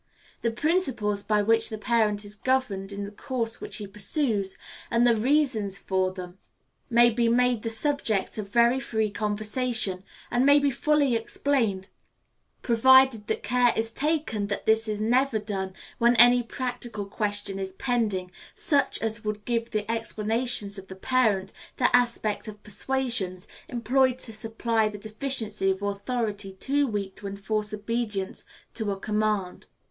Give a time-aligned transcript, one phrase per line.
[0.41, 4.57] The principles by which the parent is governed in the course which he pursues,
[4.89, 6.39] and the reasons for them,
[6.89, 11.89] may be made the subject of very free conversation, and may be fully explained,
[12.63, 17.73] provided that care is taken that this is never done when any practical question is
[17.73, 24.17] pending, such as would give the explanations of the parent the aspect of persuasions, employed
[24.17, 28.43] to supply the deficiency of authority too weak to enforce obedience
[28.73, 29.67] to a command.